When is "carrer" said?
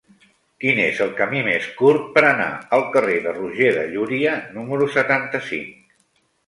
2.97-3.21